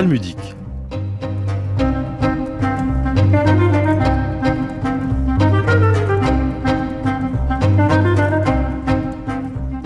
[0.00, 0.38] talmudique.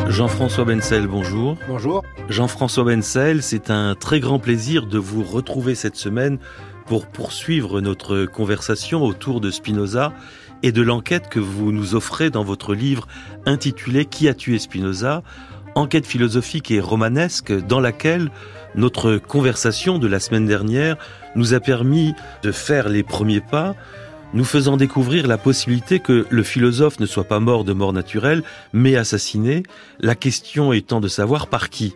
[0.09, 1.57] Jean-François Bensel, bonjour.
[1.67, 2.05] Bonjour.
[2.29, 6.39] Jean-François Bensel, c'est un très grand plaisir de vous retrouver cette semaine
[6.87, 10.13] pour poursuivre notre conversation autour de Spinoza
[10.63, 13.09] et de l'enquête que vous nous offrez dans votre livre
[13.47, 15.25] intitulé Qui a tué Spinoza?
[15.75, 18.31] Enquête philosophique et romanesque dans laquelle
[18.77, 20.97] notre conversation de la semaine dernière
[21.35, 23.75] nous a permis de faire les premiers pas
[24.35, 28.43] nous faisant découvrir la possibilité que le philosophe ne soit pas mort de mort naturelle,
[28.73, 29.63] mais assassiné,
[30.01, 31.95] la question étant de savoir par qui.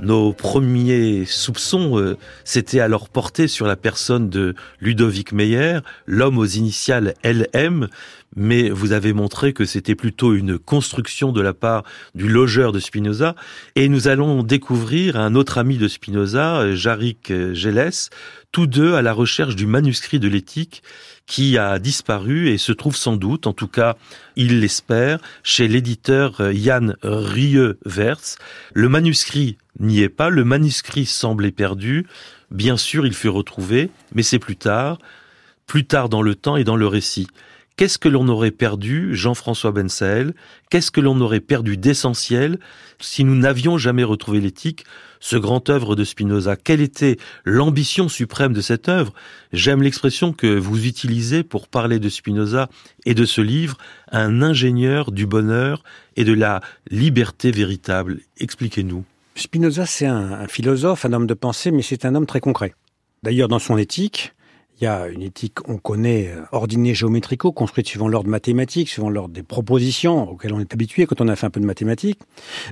[0.00, 6.46] Nos premiers soupçons euh, s'étaient alors portés sur la personne de Ludovic Meyer, l'homme aux
[6.46, 7.88] initiales LM,
[8.36, 12.80] mais vous avez montré que c'était plutôt une construction de la part du logeur de
[12.80, 13.34] Spinoza,
[13.74, 18.10] et nous allons découvrir un autre ami de Spinoza, Jarek Gélès,
[18.52, 20.82] tous deux à la recherche du manuscrit de l'éthique
[21.26, 23.96] qui a disparu et se trouve sans doute, en tout cas
[24.36, 28.36] il l'espère, chez l'éditeur Yann Rieux-Verts.
[28.72, 32.06] Le manuscrit n'y est pas, le manuscrit semblait perdu,
[32.50, 34.98] bien sûr il fut retrouvé, mais c'est plus tard,
[35.66, 37.28] plus tard dans le temps et dans le récit.
[37.78, 40.34] Qu'est-ce que l'on aurait perdu, Jean-François Bensael?
[40.68, 42.58] Qu'est-ce que l'on aurait perdu d'essentiel
[42.98, 44.84] si nous n'avions jamais retrouvé l'éthique,
[45.20, 46.56] ce grand œuvre de Spinoza?
[46.56, 49.14] Quelle était l'ambition suprême de cette œuvre?
[49.52, 52.68] J'aime l'expression que vous utilisez pour parler de Spinoza
[53.06, 53.78] et de ce livre,
[54.10, 55.84] un ingénieur du bonheur
[56.16, 58.18] et de la liberté véritable.
[58.38, 59.04] Expliquez-nous.
[59.36, 62.74] Spinoza, c'est un, un philosophe, un homme de pensée, mais c'est un homme très concret.
[63.22, 64.32] D'ailleurs, dans son éthique,
[64.80, 69.10] il y a une éthique, on connaît, euh, ordinée géométrico, construite suivant l'ordre mathématique, suivant
[69.10, 72.20] l'ordre des propositions auxquelles on est habitué quand on a fait un peu de mathématiques.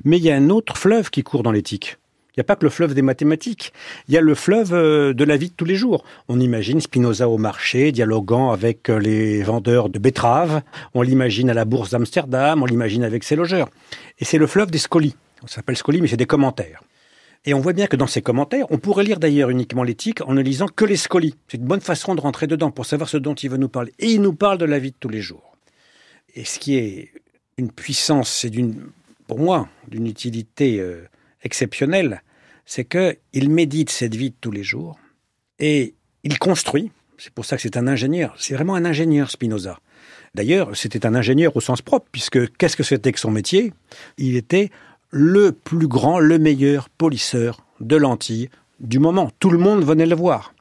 [0.05, 1.99] Mais il y a un autre fleuve qui court dans l'éthique.
[2.31, 3.73] Il n'y a pas que le fleuve des mathématiques.
[4.09, 6.05] Il y a le fleuve euh, de la vie de tous les jours.
[6.29, 10.61] On imagine Spinoza au marché, dialoguant avec euh, les vendeurs de betteraves.
[10.95, 12.63] On l'imagine à la bourse d'Amsterdam.
[12.63, 13.71] On l'imagine avec ses logeurs.
[14.19, 15.17] Et c'est le fleuve des scolies.
[15.47, 16.83] Ça s'appelle scolies, mais c'est des commentaires.
[17.47, 20.35] Et on voit bien que dans ces commentaires, on pourrait lire d'ailleurs uniquement l'éthique en
[20.35, 21.37] ne lisant que les scolies.
[21.49, 23.93] C'est une bonne façon de rentrer dedans pour savoir ce dont il veut nous parler.
[24.01, 25.57] Et il nous parle de la vie de tous les jours.
[26.35, 27.13] Et ce qui est
[27.57, 28.51] une puissance, c'est
[29.29, 31.05] pour moi, d'une utilité euh,
[31.43, 32.23] exceptionnelle,
[32.65, 34.99] c'est que il médite cette vie de tous les jours
[35.61, 36.91] et il construit.
[37.17, 38.35] C'est pour ça que c'est un ingénieur.
[38.39, 39.79] C'est vraiment un ingénieur, Spinoza.
[40.35, 43.73] D'ailleurs, c'était un ingénieur au sens propre, puisque qu'est-ce que c'était que son métier?
[44.19, 44.71] Il était
[45.17, 48.51] le plus grand, le meilleur polisseur de lentilles
[48.81, 49.31] du moment.
[49.41, 50.53] Tout le monde venait le voir.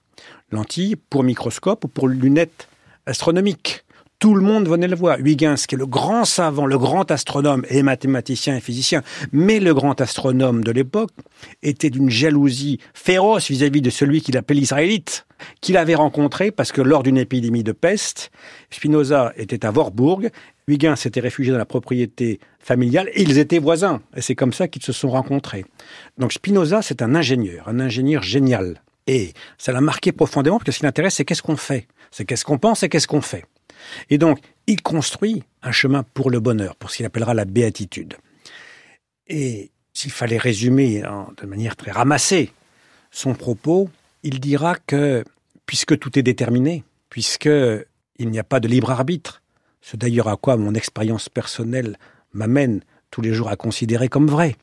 [0.50, 2.70] Lentilles pour microscope ou pour lunettes
[3.06, 3.84] astronomiques.
[4.18, 5.18] Tout le monde venait le voir.
[5.20, 9.74] Huygens, qui est le grand savant, le grand astronome et mathématicien et physicien, mais le
[9.74, 11.12] grand astronome de l'époque,
[11.62, 15.25] était d'une jalousie féroce vis-à-vis de celui qu'il appelait l'Israélite,
[15.62, 18.32] qu'il avait rencontré parce que lors d'une épidémie de peste,
[18.70, 20.32] Spinoza était à Warburg
[20.68, 24.02] Huygens s'était réfugié dans la propriété familiale et ils étaient voisins.
[24.16, 25.66] Et c'est comme ça qu'ils se sont rencontrés.
[26.18, 28.82] Donc Spinoza, c'est un ingénieur, un ingénieur génial.
[29.08, 31.88] Et ça l'a marqué profondément parce que ce qui l'intéresse, c'est qu'est-ce qu'on fait?
[32.10, 33.46] C'est qu'est-ce qu'on pense et qu'est-ce qu'on fait?
[34.10, 38.16] Et donc, il construit un chemin pour le bonheur, pour ce qu'il appellera la béatitude.
[39.28, 41.04] Et s'il fallait résumer
[41.38, 42.52] de manière très ramassée
[43.12, 43.90] son propos,
[44.26, 45.24] il dira que
[45.66, 49.42] puisque tout est déterminé, puisque il n'y a pas de libre arbitre,
[49.82, 51.98] c'est d'ailleurs à quoi mon expérience personnelle
[52.34, 52.82] m'amène
[53.12, 54.56] tous les jours à considérer comme vrai.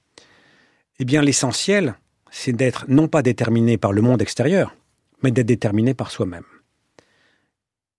[0.99, 1.95] Eh bien, l'essentiel,
[2.31, 4.75] c'est d'être non pas déterminé par le monde extérieur,
[5.23, 6.45] mais d'être déterminé par soi-même.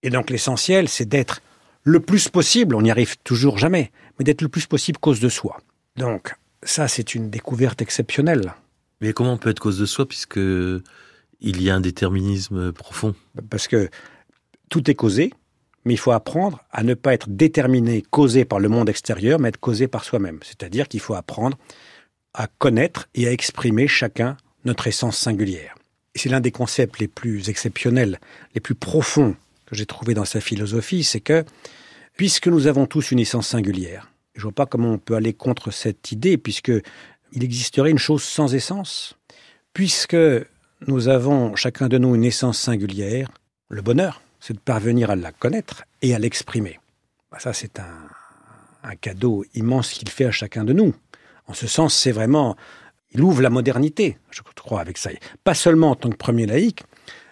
[0.03, 1.41] Et donc l'essentiel, c'est d'être
[1.83, 5.29] le plus possible, on n'y arrive toujours jamais, mais d'être le plus possible cause de
[5.29, 5.61] soi.
[5.95, 8.53] Donc, ça, c'est une découverte exceptionnelle.
[8.99, 10.39] Mais comment on peut être cause de soi puisque
[11.43, 13.13] il y a un déterminisme profond
[13.49, 13.89] Parce que
[14.69, 15.31] tout est causé,
[15.85, 19.49] mais il faut apprendre à ne pas être déterminé, causé par le monde extérieur, mais
[19.49, 20.39] être causé par soi-même.
[20.41, 21.57] C'est-à-dire qu'il faut apprendre
[22.33, 25.75] à connaître et à exprimer chacun notre essence singulière.
[26.15, 28.19] Et c'est l'un des concepts les plus exceptionnels,
[28.55, 29.35] les plus profonds
[29.65, 31.43] que j'ai trouvé dans sa philosophie, c'est que
[32.15, 35.33] puisque nous avons tous une essence singulière, je ne vois pas comment on peut aller
[35.33, 36.71] contre cette idée, puisque
[37.33, 39.17] il existerait une chose sans essence,
[39.73, 40.15] puisque
[40.87, 43.29] nous avons chacun de nous une essence singulière,
[43.69, 46.79] le bonheur, c'est de parvenir à la connaître et à l'exprimer.
[47.31, 50.93] Bah, ça, c'est un, cadeau immense qu'il fait à chacun de nous.
[51.47, 52.55] En ce sens, c'est vraiment,
[53.11, 55.09] il ouvre la modernité, je crois, avec ça.
[55.43, 56.83] Pas seulement en tant que premier laïc,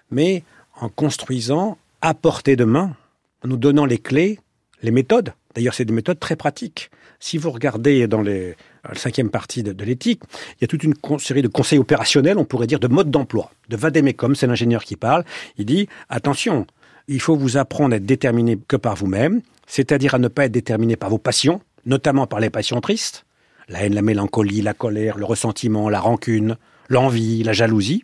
[0.09, 0.43] mais
[0.79, 2.95] en construisant à portée de main,
[3.43, 4.39] en nous donnant les clés,
[4.81, 5.33] les méthodes.
[5.55, 6.89] D'ailleurs, c'est des méthodes très pratiques.
[7.19, 8.55] Si vous regardez dans les,
[8.87, 10.21] la cinquième partie de, l'éthique,
[10.57, 13.51] il y a toute une série de conseils opérationnels, on pourrait dire, de mode d'emploi.
[13.69, 15.23] De Vademecum, c'est l'ingénieur qui parle.
[15.57, 16.65] Il dit, attention,
[17.07, 20.51] il faut vous apprendre à être déterminé que par vous-même, c'est-à-dire à ne pas être
[20.51, 23.25] déterminé par vos passions, notamment par les passions tristes,
[23.69, 26.57] la haine, la mélancolie, la colère, le ressentiment, la rancune,
[26.89, 28.01] l'envie, la jalousie,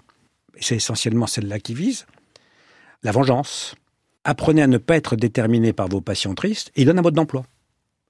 [0.59, 2.05] c'est essentiellement celle-là qui vise,
[3.03, 3.75] la vengeance.
[4.23, 7.15] Apprenez à ne pas être déterminé par vos passions tristes, et il donne un mode
[7.15, 7.43] d'emploi.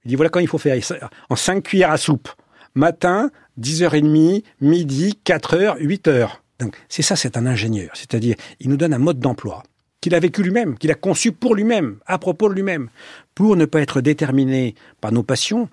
[0.04, 0.80] Il dit voilà quand il faut faire
[1.28, 2.28] en 5 cuillères à soupe.
[2.74, 3.30] Matin,
[3.60, 6.28] 10h30, midi, 4h, 8h.
[6.58, 7.90] Donc c'est ça, c'est un ingénieur.
[7.94, 9.62] C'est-à-dire, il nous donne un mode d'emploi
[10.00, 12.88] qu'il a vécu lui-même, qu'il a conçu pour lui-même, à propos de lui-même,
[13.34, 15.68] pour ne pas être déterminé par nos passions,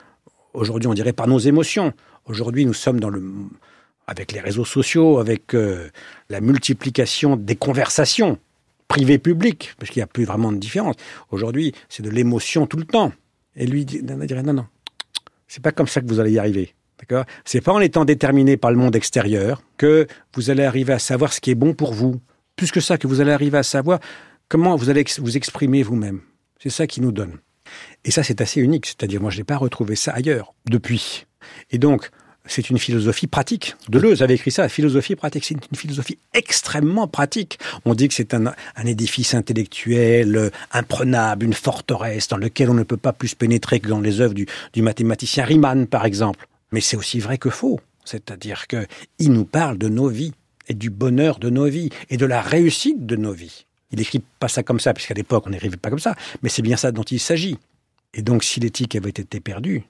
[0.53, 1.94] aujourd'hui on dirait par nos émotions.
[2.25, 3.21] Aujourd'hui nous sommes dans le
[4.07, 5.89] avec les réseaux sociaux, avec euh,
[6.30, 8.38] la multiplication des conversations
[8.88, 10.95] privées publiques, parce qu'il n'y a plus vraiment de différence.
[11.31, 13.12] Aujourd'hui, c'est de l'émotion tout le temps.
[13.56, 14.68] Et lui dirait non, non,
[15.47, 16.75] c'est pas comme ça que vous allez y arriver.
[17.00, 17.25] D'accord?
[17.44, 21.33] C'est pas en étant déterminé par le monde extérieur que vous allez arriver à savoir
[21.33, 22.21] ce qui est bon pour vous.
[22.56, 24.00] Plus que ça, que vous allez arriver à savoir
[24.47, 26.21] comment vous allez vous exprimer vous-même.
[26.62, 27.38] C'est ça qui nous donne.
[28.06, 28.86] Et ça, c'est assez unique.
[28.86, 31.25] C'est-à-dire, moi, je n'ai pas retrouvé ça ailleurs depuis.
[31.71, 32.09] Et donc,
[32.47, 33.75] c'est une philosophie pratique.
[33.89, 35.45] Deleuze avait écrit ça, philosophie pratique.
[35.45, 37.59] C'est une philosophie extrêmement pratique.
[37.86, 38.53] On dit que c'est un,
[38.86, 43.88] édifice intellectuel euh, imprenable, une forteresse dans lequel on ne peut pas plus pénétrer que
[43.88, 46.47] dans les œuvres du mathématicien Riemann, par exemple.
[46.72, 47.80] Mais c'est aussi vrai que faux.
[48.04, 50.34] C'est-à-dire qu'il nous parle de nos vies
[50.68, 53.66] et du bonheur de nos vies et de la réussite de nos vies.
[53.92, 56.62] Il écrit pas ça comme ça, puisqu'à l'époque on n'écrivait pas comme ça, mais c'est
[56.62, 57.58] bien ça dont il s'agit.
[58.14, 59.84] Et donc si l'éthique avait été perdue,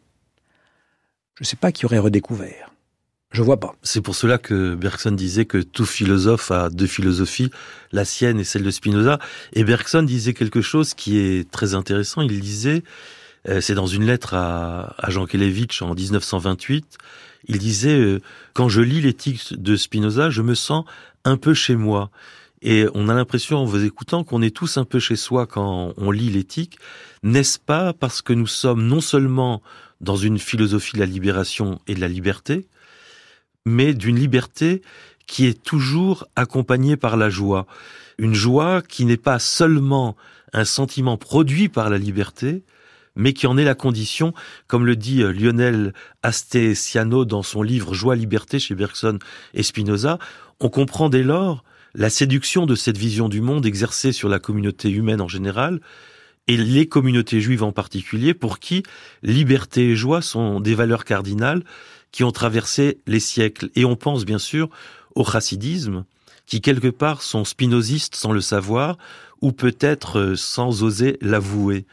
[1.36, 2.72] je ne sais pas qui aurait redécouvert.
[3.32, 3.76] Je vois pas.
[3.84, 7.52] C'est pour cela que Bergson disait que tout philosophe a deux philosophies,
[7.92, 9.20] la sienne et celle de Spinoza.
[9.52, 12.22] Et Bergson disait quelque chose qui est très intéressant.
[12.22, 12.84] Il disait,
[13.62, 16.98] c'est dans une lettre à, Jean Kelevitch en 1928,
[17.48, 18.22] il disait, euh,
[18.54, 20.86] quand je lis l'éthique de Spinoza, je me sens
[21.24, 22.10] un peu chez moi.
[22.62, 25.94] Et on a l'impression, en vous écoutant, qu'on est tous un peu chez soi quand
[25.98, 26.80] on lit l'éthique.
[27.22, 29.62] N'est-ce pas parce que nous sommes non seulement
[30.02, 32.68] dans une philosophie de la libération et de la liberté,
[33.66, 34.82] mais d'une liberté
[35.28, 37.66] qui est toujours accompagnée par la joie.
[38.18, 40.16] Une joie qui n'est pas seulement
[40.54, 42.64] un sentiment produit par la liberté,
[43.16, 44.34] mais qui en est la condition,
[44.68, 49.20] comme le dit euh, Lionel Astesiano dans son livre Joie, liberté chez Bergson
[49.54, 50.20] et Spinoza,
[50.60, 51.64] on comprend dès lors
[51.94, 55.80] la séduction de cette vision du monde exercée sur la communauté humaine en général,
[56.48, 58.84] et les communautés juives en particulier, pour qui
[59.24, 61.64] liberté et joie sont des valeurs cardinales
[62.12, 63.70] qui ont traversé les siècles.
[63.76, 64.70] Et on pense bien sûr
[65.16, 66.06] au chassidisme,
[66.46, 68.98] qui quelque part sont spinozistes sans le savoir,
[69.42, 71.86] ou peut-être euh, sans oser l'avouer.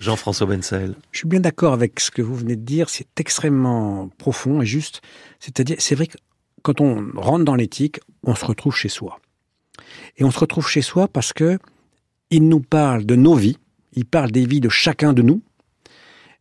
[0.00, 0.94] Jean-François Bensael.
[1.12, 4.66] Je suis bien d'accord avec ce que vous venez de dire, c'est extrêmement profond et
[4.66, 5.02] juste.
[5.38, 6.16] C'est-à-dire, c'est vrai que
[6.62, 9.20] quand on rentre dans l'éthique, on se retrouve chez soi.
[10.16, 11.58] Et on se retrouve chez soi parce que
[12.30, 13.58] il nous parle de nos vies,
[13.92, 15.42] il parle des vies de chacun de nous,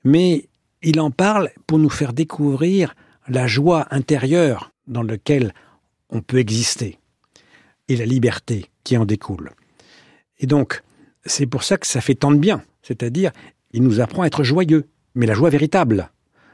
[0.04, 0.48] mais
[0.82, 2.96] il en parle pour nous faire découvrir
[3.28, 5.54] la joie intérieure dans laquelle
[6.10, 6.98] on peut exister
[7.90, 9.52] et la liberté qui en découle.
[10.40, 10.82] Et donc,
[11.26, 12.64] c'est pour ça que ça fait tant de bien.
[12.90, 13.32] C'est-à-dire,
[13.72, 16.10] il nous apprend à être joyeux, mais la joie véritable.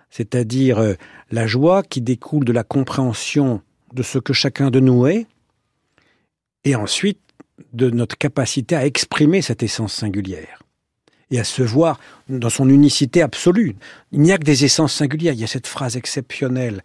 [0.10, 0.94] C'est-à-dire euh,
[1.32, 3.62] la joie qui découle de la compréhension
[3.94, 5.28] de ce que chacun de nous est,
[6.66, 7.22] et ensuite
[7.72, 10.60] de notre capacité à exprimer cette essence singulière
[11.32, 13.78] et à se voir dans son unicité absolue.
[14.12, 15.34] Il n'y a que des essences singulières.
[15.34, 16.84] Il y a cette phrase exceptionnelle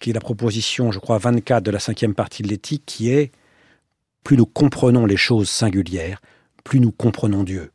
[0.00, 3.30] qui est la proposition, je crois, 24 de la cinquième partie de l'éthique, qui est
[4.24, 6.20] plus nous comprenons les choses singulières,
[6.64, 7.70] plus nous comprenons Dieu.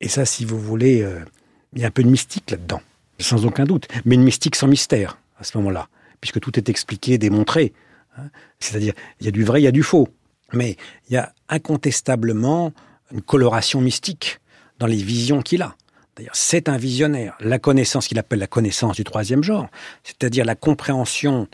[0.00, 1.20] Et ça, si vous voulez, euh,
[1.72, 2.80] il y a un peu de mystique là-dedans,
[3.18, 5.88] sans aucun doute, mais une mystique sans mystère à ce moment-là,
[6.20, 7.72] puisque tout est expliqué, démontré.
[8.18, 8.30] Hein.
[8.60, 10.08] C'est-à-dire, il y a du vrai, il y a du faux.
[10.52, 10.76] Mais
[11.08, 12.72] il y a incontestablement
[13.12, 14.40] une coloration mystique
[14.78, 15.76] dans les visions qu'il a.
[16.16, 17.36] D'ailleurs, c'est un visionnaire.
[17.40, 19.68] La connaissance qu'il appelle la connaissance du troisième genre,
[20.02, 21.48] c'est-à-dire la compréhension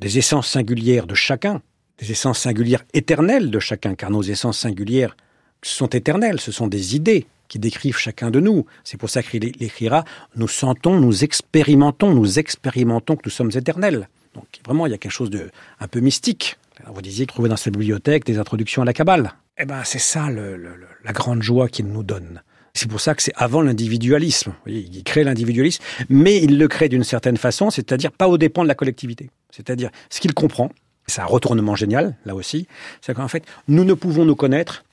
[0.00, 1.62] des essences singulières de chacun,
[1.98, 5.16] des essences singulières éternelles de chacun, car nos essences singulières
[5.62, 8.66] sont éternelles, ce sont des idées qui décrivent chacun de nous.
[8.84, 10.04] C'est pour ça qu'il écrira
[10.36, 14.08] Nous sentons, nous expérimentons, nous expérimentons que nous sommes éternels.
[14.34, 16.56] Donc vraiment, il y a quelque chose de un peu mystique.
[16.86, 19.34] vous disiez trouver dans sa bibliothèque des introductions à la Kabbale.
[19.58, 22.42] Eh ben, c'est ça la grande joie qu'il nous donne.
[22.76, 24.52] C'est pour ça que c'est avant l'individualisme.
[24.66, 28.68] Il crée l'individualisme, mais il le crée d'une certaine façon, c'est-à-dire pas au dépend de
[28.68, 29.30] la collectivité.
[29.52, 30.70] C'est-à-dire ce qu'il comprend,
[31.06, 32.66] c'est un retournement génial, là aussi,
[33.00, 34.84] c'est qu'en fait, nous ne pouvons nous connaître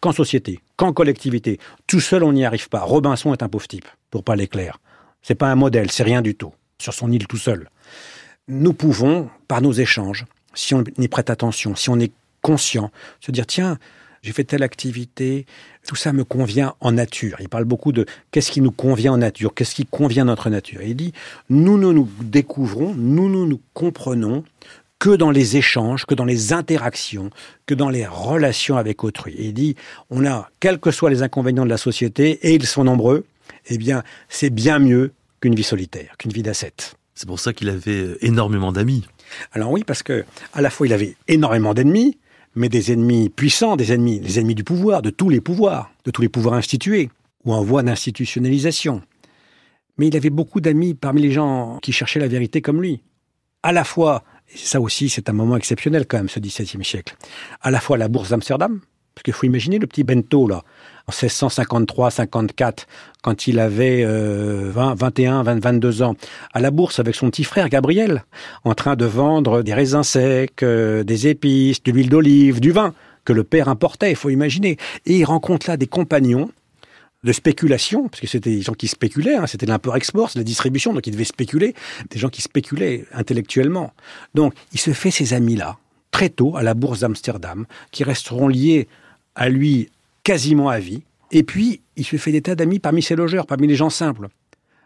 [0.00, 1.58] qu'en société, qu'en collectivité.
[1.86, 2.80] Tout seul, on n'y arrive pas.
[2.80, 4.78] Robinson est un pauvre type, pour pas l'éclair.
[5.22, 7.70] C'est pas un modèle, c'est rien du tout, sur son île tout seul.
[8.46, 13.30] nous pouvons, par nos échanges, si on y prête attention, si on est conscient, se
[13.30, 13.78] dire, tiens,
[14.24, 15.44] j'ai fait telle activité,
[15.86, 17.36] tout ça me convient en nature.
[17.40, 20.48] Il parle beaucoup de qu'est-ce qui nous convient en nature, qu'est-ce qui convient à notre
[20.48, 20.80] nature.
[20.82, 21.12] il dit,
[21.50, 24.44] nous ne nous découvrons, nous ne nous comprenons
[25.04, 27.28] que dans les échanges, que dans les interactions,
[27.66, 29.34] que dans les relations avec autrui.
[29.34, 29.76] Et il dit,
[30.08, 33.26] on a, quels que soient les inconvénients de la société, et ils sont nombreux,
[33.66, 36.94] eh bien, c'est bien mieux qu'une vie solitaire, qu'une vie d'ascète.
[37.14, 39.04] C'est pour ça qu'il avait énormément d'amis.
[39.52, 42.16] Alors oui, parce que à la fois il avait énormément d'ennemis,
[42.54, 46.12] mais des ennemis puissants, des ennemis, les ennemis du pouvoir, de tous les pouvoirs, de
[46.12, 47.10] tous les pouvoirs institués,
[47.44, 49.02] ou en voie d'institutionnalisation.
[49.98, 53.02] Mais il avait beaucoup d'amis parmi les gens qui cherchaient la vérité comme lui.
[53.62, 57.16] À la fois, ça aussi c'est un moment exceptionnel quand même, ce XVIIe siècle,
[57.60, 58.80] à la fois la bourse d'Amsterdam,
[59.14, 60.64] parce qu'il faut imaginer le petit bento, là,
[61.06, 62.86] en 1653-54,
[63.22, 66.16] quand il avait 20, 21, 22 ans,
[66.52, 68.24] à la bourse avec son petit frère Gabriel,
[68.64, 72.94] en train de vendre des raisins secs, euh, des épices, de l'huile d'olive, du vin,
[73.24, 74.76] que le père importait, il faut imaginer.
[75.06, 76.50] Et il rencontre là des compagnons
[77.24, 80.92] de spéculation, parce que c'était des gens qui spéculaient, hein, c'était l'import-export, c'est la distribution,
[80.92, 81.74] donc il devait spéculer,
[82.10, 83.92] des gens qui spéculaient intellectuellement.
[84.34, 85.78] Donc il se fait ces amis-là,
[86.10, 88.86] très tôt, à la bourse d'Amsterdam, qui resteront liés
[89.34, 89.88] à lui
[90.22, 91.02] quasiment à vie.
[91.32, 94.28] Et puis, il se fait des tas d'amis parmi ses logeurs, parmi les gens simples.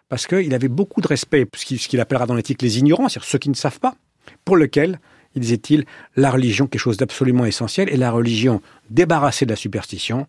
[0.09, 3.38] Parce qu'il avait beaucoup de respect ce qu'il appellera dans l'éthique les ignorants, c'est-à-dire ceux
[3.38, 3.95] qui ne savent pas,
[4.45, 5.00] pour lequel,
[5.35, 5.85] il disait-il,
[6.16, 10.26] la religion, quelque chose d'absolument essentiel, et la religion débarrassée de la superstition,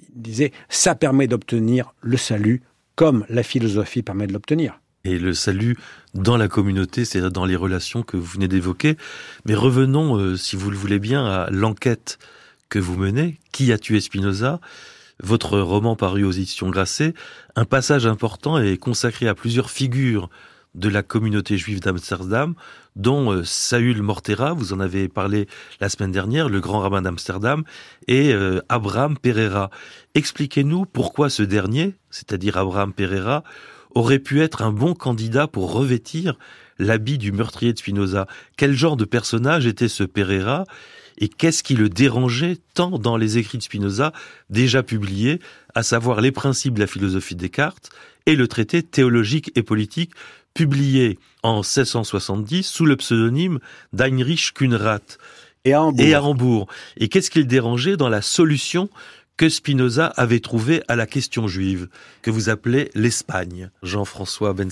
[0.00, 2.62] il disait, ça permet d'obtenir le salut
[2.94, 4.80] comme la philosophie permet de l'obtenir.
[5.04, 5.76] Et le salut
[6.14, 8.96] dans la communauté, c'est-à-dire dans les relations que vous venez d'évoquer.
[9.44, 12.18] Mais revenons, euh, si vous le voulez bien, à l'enquête
[12.70, 14.60] que vous menez, Qui a tué Spinoza?
[15.22, 17.14] Votre roman paru aux éditions Grasset,
[17.54, 20.28] un passage important est consacré à plusieurs figures
[20.74, 22.54] de la communauté juive d'Amsterdam,
[22.96, 25.46] dont euh, Saül Mortera, vous en avez parlé
[25.80, 27.64] la semaine dernière, le grand rabbin d'Amsterdam,
[28.08, 29.70] et euh, Abraham Pereira.
[30.14, 33.44] Expliquez-nous pourquoi ce dernier, c'est-à-dire Abraham Pereira,
[33.94, 36.36] aurait pu être un bon candidat pour revêtir
[36.78, 38.26] l'habit du meurtrier de Spinoza.
[38.56, 40.64] Quel genre de personnage était ce Pereira
[41.18, 44.12] et qu'est-ce qui le dérangeait tant dans les écrits de Spinoza
[44.50, 45.40] déjà publiés,
[45.74, 47.90] à savoir les principes de la philosophie de Descartes
[48.26, 50.10] et le traité théologique et politique
[50.54, 53.58] publié en 1670 sous le pseudonyme
[53.92, 55.00] d'Heinrich Kunrat
[55.64, 56.06] et à Hambourg.
[56.06, 56.66] Et, à Hambourg.
[56.96, 58.88] et qu'est-ce qui le dérangeait dans la solution
[59.36, 61.88] que Spinoza avait trouvée à la question juive,
[62.22, 64.68] que vous appelez l'Espagne, Jean-François Ben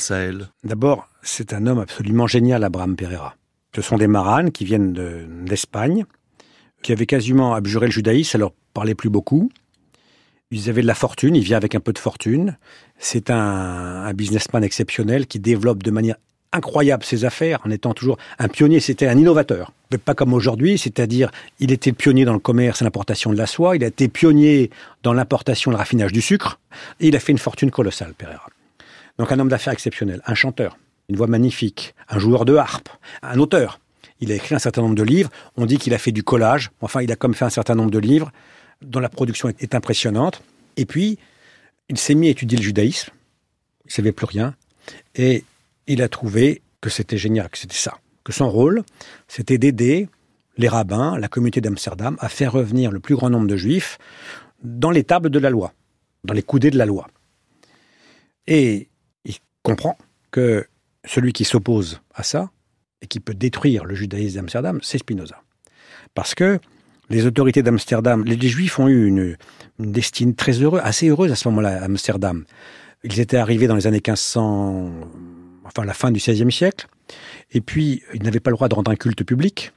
[0.62, 3.34] D'abord, c'est un homme absolument génial, Abraham Pereira.
[3.74, 4.92] Ce sont des maranes qui viennent
[5.44, 6.04] d'Espagne,
[6.82, 9.50] qui avaient quasiment abjuré le judaïsme, ça leur parlait plus beaucoup.
[10.52, 12.58] Ils avaient de la fortune, il vient avec un peu de fortune.
[12.98, 16.16] C'est un, businessman exceptionnel qui développe de manière
[16.52, 19.72] incroyable ses affaires en étant toujours un pionnier, c'était un innovateur.
[19.90, 23.46] Mais pas comme aujourd'hui, c'est-à-dire il était pionnier dans le commerce et l'importation de la
[23.46, 24.70] soie, il a été pionnier
[25.02, 26.60] dans l'importation et le raffinage du sucre,
[27.00, 28.46] et il a fait une fortune colossale, Pereira.
[29.18, 30.76] Donc un homme d'affaires exceptionnel, un chanteur,
[31.08, 32.90] une voix magnifique, un joueur de harpe,
[33.22, 33.80] un auteur.
[34.20, 35.30] Il a écrit un certain nombre de livres.
[35.56, 36.70] On dit qu'il a fait du collage.
[36.80, 38.30] Enfin, il a comme fait un certain nombre de livres
[38.82, 40.42] dont la production est impressionnante.
[40.76, 41.18] Et puis,
[41.88, 43.10] il s'est mis à étudier le judaïsme.
[43.84, 44.54] Il ne savait plus rien.
[45.14, 45.44] Et
[45.86, 47.98] il a trouvé que c'était génial, que c'était ça.
[48.24, 48.82] Que son rôle,
[49.28, 50.08] c'était d'aider
[50.56, 53.98] les rabbins, la communauté d'Amsterdam, à faire revenir le plus grand nombre de juifs
[54.62, 55.72] dans les tables de la loi,
[56.24, 57.08] dans les coudées de la loi.
[58.46, 58.88] Et
[59.24, 59.96] il comprend
[60.30, 60.66] que
[61.04, 62.50] celui qui s'oppose à ça,
[63.02, 65.42] et qui peut détruire le judaïsme d'Amsterdam, c'est Spinoza.
[66.14, 66.60] Parce que
[67.12, 69.36] les autorités d'Amsterdam, les, Juifs ont eu une,
[69.78, 72.44] destinée très heureuse, assez heureuse à ce moment-là à Amsterdam.
[73.04, 74.90] Ils étaient arrivés dans les années 1500,
[75.64, 76.86] enfin la fin du XVIe siècle,
[77.52, 79.72] et puis ils n'avaient pas le droit de rendre un culte public,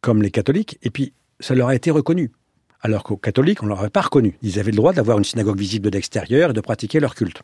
[0.00, 2.30] comme les catholiques, et puis ça leur a été reconnu
[2.82, 4.36] alors qu'aux catholiques, on ne leur avait pas reconnu.
[4.42, 7.40] Ils avaient le droit d'avoir une synagogue visible de l'extérieur et de pratiquer leur culte.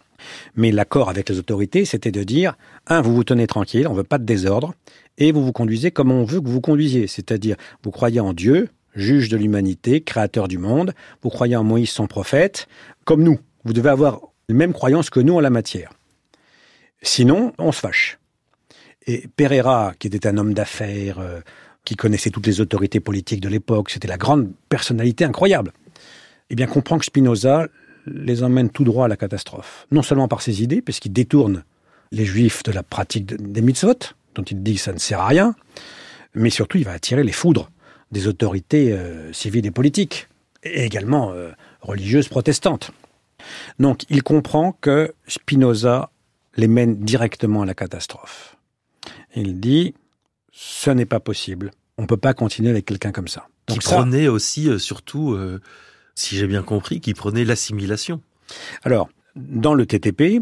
[0.56, 2.56] Mais l'accord avec les autorités, c'était de dire,
[2.88, 4.74] un, vous vous tenez tranquille, on ne veut pas de désordre,
[5.16, 8.32] et vous vous conduisez comme on veut que vous vous conduisiez, c'est-à-dire, vous croyez en
[8.32, 8.68] Dieu,
[8.98, 12.68] juge de l'humanité, créateur du monde, vous croyez en Moïse, son prophète,
[13.04, 13.38] comme nous.
[13.64, 15.90] Vous devez avoir les mêmes croyances que nous en la matière.
[17.02, 18.18] Sinon, on se fâche.
[19.06, 21.40] Et Pereira, qui était un homme d'affaires, euh,
[21.84, 25.72] qui connaissait toutes les autorités politiques de l'époque, c'était la grande personnalité incroyable,
[26.50, 27.68] eh bien comprend que Spinoza
[28.06, 29.86] les emmène tout droit à la catastrophe.
[29.90, 31.64] Non seulement par ses idées, puisqu'il détourne
[32.10, 35.26] les juifs de la pratique des mitzvot, dont il dit que ça ne sert à
[35.26, 35.54] rien,
[36.34, 37.70] mais surtout il va attirer les foudres
[38.12, 40.28] des autorités euh, civiles et politiques,
[40.62, 41.50] et également euh,
[41.80, 42.90] religieuses protestantes.
[43.78, 46.10] Donc il comprend que Spinoza
[46.56, 48.56] les mène directement à la catastrophe.
[49.36, 49.94] Il dit,
[50.50, 51.70] ce n'est pas possible.
[51.96, 53.46] On ne peut pas continuer avec quelqu'un comme ça.
[53.68, 55.38] Donc qui prenait aussi, euh, surtout,
[56.14, 58.20] si j'ai bien compris, qui prenait l'assimilation.
[58.82, 60.40] Alors, dans le TTP,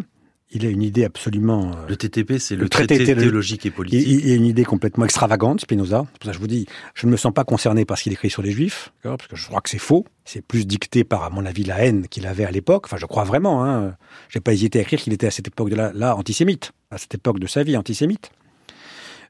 [0.56, 1.70] il a une idée absolument.
[1.70, 4.06] Euh, le TTP, c'est le, traité, théologique et politique.
[4.08, 6.06] Il, a une idée complètement extravagante, Spinoza.
[6.12, 8.04] C'est pour ça que je vous dis, je ne me sens pas concerné par ce
[8.04, 10.06] qu'il écrit sur les Juifs, parce que je crois que c'est faux.
[10.24, 12.86] C'est plus dicté par, à mon avis, la haine qu'il avait à l'époque.
[12.86, 13.64] Enfin, je crois vraiment.
[13.64, 13.96] Hein.
[14.28, 16.98] J'ai pas hésité à écrire qu'il était à cette époque de là, là antisémite, à
[16.98, 18.30] cette époque de sa vie antisémite.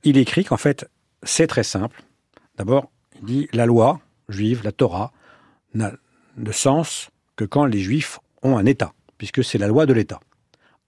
[0.04, 0.88] Il écrit qu'en fait,
[1.22, 2.02] c'est très simple.
[2.56, 2.90] D'abord,
[3.20, 5.12] il dit la loi juive, la Torah,
[5.74, 5.92] n'a
[6.36, 10.20] de sens que quand les Juifs ont un État, puisque c'est la loi de l'État.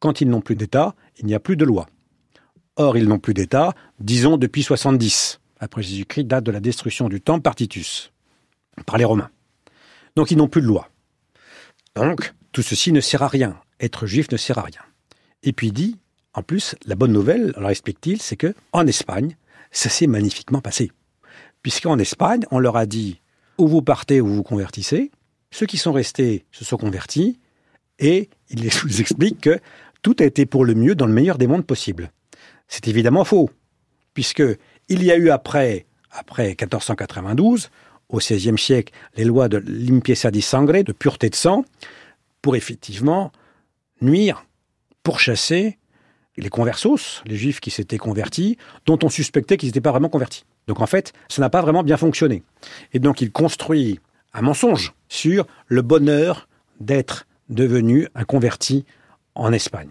[0.00, 1.86] Quand ils n'ont plus d'État, il n'y a plus de loi.
[2.76, 7.20] Or, ils n'ont plus d'État, disons depuis 70, après Jésus-Christ, date de la destruction du
[7.20, 8.12] temple par Titus,
[8.86, 9.30] par les Romains.
[10.14, 10.88] Donc, ils n'ont plus de loi.
[11.96, 13.58] Donc, tout ceci ne sert à rien.
[13.80, 14.80] Être juif ne sert à rien.
[15.42, 15.96] Et puis il dit,
[16.34, 19.36] en plus, la bonne nouvelle, alors explique-t-il, c'est que en Espagne,
[19.70, 20.92] ça s'est magnifiquement passé.
[21.62, 23.20] Puisqu'en Espagne, on leur a dit,
[23.58, 25.10] ou vous partez ou vous convertissez.
[25.50, 27.38] Ceux qui sont restés se sont convertis,
[27.98, 28.68] et il les
[29.00, 29.58] explique que
[30.02, 32.10] tout a été pour le mieux dans le meilleur des mondes possibles.
[32.68, 33.50] C'est évidemment faux,
[34.14, 34.42] puisque
[34.88, 37.70] il y a eu après, après 1492,
[38.08, 41.64] au XVIe siècle, les lois de limpieza di sangre, de pureté de sang,
[42.42, 43.32] pour effectivement
[44.00, 44.46] nuire,
[45.02, 45.78] pourchasser
[46.36, 50.44] les conversos, les juifs qui s'étaient convertis, dont on suspectait qu'ils n'étaient pas vraiment convertis.
[50.68, 52.42] Donc en fait, ça n'a pas vraiment bien fonctionné.
[52.92, 54.00] Et donc il construit
[54.32, 56.48] un mensonge sur le bonheur
[56.80, 58.84] d'être devenu un converti
[59.38, 59.90] en Espagne.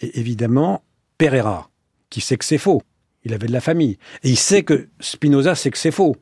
[0.00, 0.82] Et évidemment,
[1.18, 1.70] Pereira,
[2.10, 2.82] qui sait que c'est faux,
[3.24, 6.16] il avait de la famille, et il sait que Spinoza sait que c'est faux.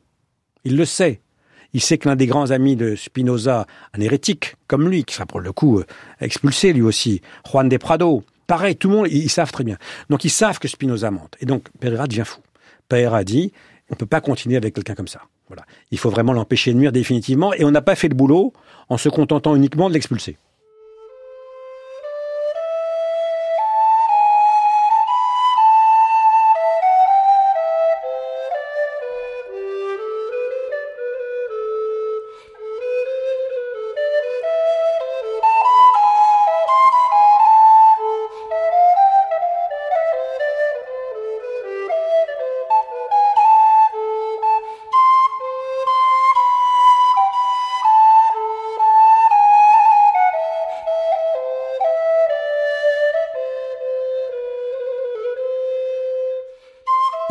[0.63, 1.21] Il le sait.
[1.73, 5.25] Il sait que l'un des grands amis de Spinoza, un hérétique comme lui, qui sera
[5.25, 5.85] pour le coup euh,
[6.19, 9.77] expulsé lui aussi, Juan de Prado, pareil, tout le monde, ils savent très bien.
[10.09, 11.35] Donc ils savent que Spinoza mente.
[11.39, 12.41] Et donc Pereira devient fou.
[12.89, 13.51] Pereira dit,
[13.89, 15.21] on ne peut pas continuer avec quelqu'un comme ça.
[15.47, 15.63] Voilà.
[15.91, 18.53] Il faut vraiment l'empêcher de nuire définitivement, et on n'a pas fait le boulot
[18.89, 20.37] en se contentant uniquement de l'expulser.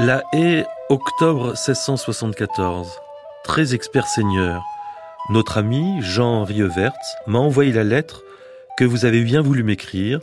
[0.06, 2.86] La haie, octobre 1674.
[3.42, 4.62] Très expert seigneur,
[5.30, 8.22] notre ami Jean-Henri Evertz m'a envoyé la lettre
[8.78, 10.20] que vous avez bien voulu m'écrire,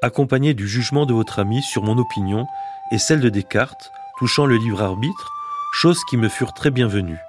[0.00, 2.46] accompagnée du jugement de votre ami sur mon opinion
[2.92, 5.30] et celle de Descartes touchant le libre arbitre,
[5.74, 7.20] choses qui me furent très bienvenues.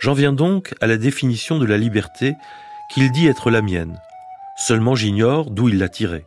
[0.00, 2.34] J'en viens donc à la définition de la liberté
[2.92, 4.00] qu'il dit être la mienne.
[4.56, 6.26] Seulement j'ignore d'où il l'a tirée.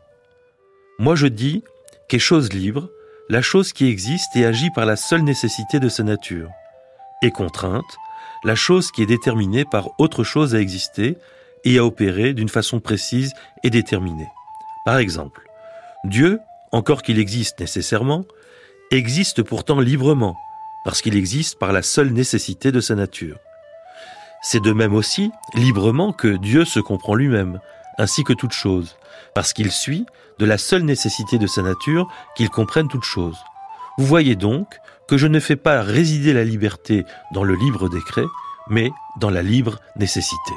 [0.97, 1.65] Moi je dis
[2.08, 2.89] qu'est chose libre,
[3.29, 6.49] la chose qui existe et agit par la seule nécessité de sa nature,
[7.21, 7.97] et contrainte,
[8.43, 11.17] la chose qui est déterminée par autre chose à exister
[11.65, 14.29] et à opérer d'une façon précise et déterminée.
[14.85, 15.41] Par exemple,
[16.05, 16.39] Dieu,
[16.71, 18.23] encore qu'il existe nécessairement,
[18.91, 20.37] existe pourtant librement,
[20.85, 23.37] parce qu'il existe par la seule nécessité de sa nature.
[24.41, 27.59] C'est de même aussi librement que Dieu se comprend lui-même,
[27.97, 28.95] ainsi que toute chose,
[29.38, 30.08] parce qu'il suit
[30.39, 33.38] de la seule nécessité de sa nature qu'il comprenne toute chose.
[34.00, 34.65] Vous voyez donc
[35.08, 38.26] que je ne fais pas résider la liberté dans le libre décret,
[38.67, 40.54] mais dans la libre nécessité.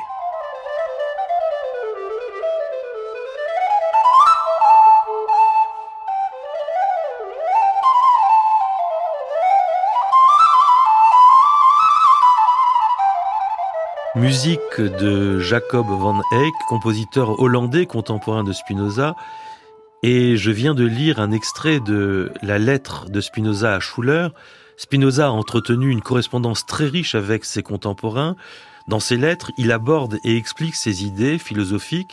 [14.21, 19.17] Musique de Jacob van Eyck, compositeur hollandais contemporain de Spinoza,
[20.03, 24.29] et je viens de lire un extrait de la lettre de Spinoza à Schuller.
[24.77, 28.37] Spinoza a entretenu une correspondance très riche avec ses contemporains.
[28.89, 32.13] Dans ses lettres, il aborde et explique ses idées philosophiques.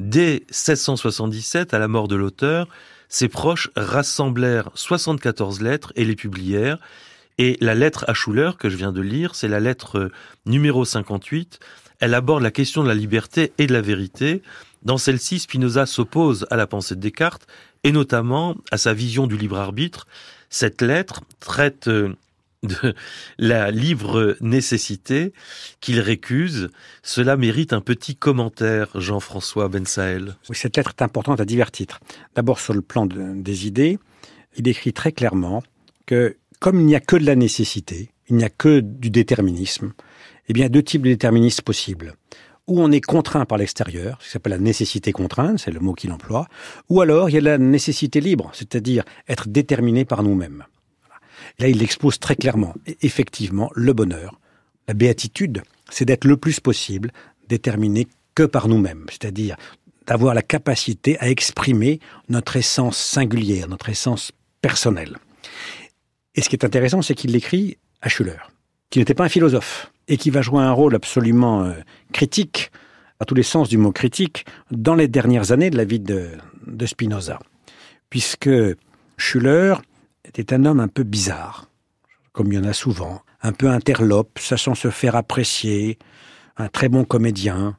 [0.00, 2.66] Dès 1677, à la mort de l'auteur,
[3.08, 6.78] ses proches rassemblèrent 74 lettres et les publièrent.
[7.38, 10.10] Et la lettre à Schuller que je viens de lire, c'est la lettre
[10.46, 11.58] numéro 58.
[12.00, 14.42] Elle aborde la question de la liberté et de la vérité.
[14.82, 17.46] Dans celle-ci, Spinoza s'oppose à la pensée de Descartes
[17.84, 20.06] et notamment à sa vision du libre arbitre.
[20.48, 22.14] Cette lettre traite euh,
[22.62, 22.94] de
[23.38, 25.32] la libre nécessité
[25.80, 26.70] qu'il récuse.
[27.02, 30.36] Cela mérite un petit commentaire, Jean-François Bensaël.
[30.48, 32.00] Oui, cette lettre est importante à divers titres.
[32.34, 33.98] D'abord sur le plan des idées,
[34.56, 35.62] il écrit très clairement
[36.06, 39.92] que comme il n'y a que de la nécessité, il n'y a que du déterminisme,
[40.48, 42.14] eh bien, deux types de déterminisme possibles.
[42.66, 45.92] Ou on est contraint par l'extérieur, ce qui s'appelle la nécessité contrainte, c'est le mot
[45.94, 46.48] qu'il emploie,
[46.88, 50.64] ou alors il y a la nécessité libre, c'est-à-dire être déterminé par nous-mêmes.
[51.58, 52.74] Là, il l'expose très clairement.
[52.86, 54.40] Et effectivement, le bonheur,
[54.88, 57.12] la béatitude, c'est d'être le plus possible
[57.48, 59.56] déterminé que par nous-mêmes, c'est-à-dire
[60.06, 65.18] d'avoir la capacité à exprimer notre essence singulière, notre essence personnelle.
[66.36, 68.38] Et ce qui est intéressant, c'est qu'il l'écrit à Schuller,
[68.90, 71.72] qui n'était pas un philosophe, et qui va jouer un rôle absolument euh,
[72.12, 72.70] critique,
[73.18, 76.28] à tous les sens du mot critique, dans les dernières années de la vie de,
[76.66, 77.38] de Spinoza.
[78.10, 78.50] Puisque
[79.16, 79.76] Schuller
[80.24, 81.70] était un homme un peu bizarre,
[82.32, 85.98] comme il y en a souvent, un peu interlope, sachant se faire apprécier,
[86.58, 87.78] un très bon comédien,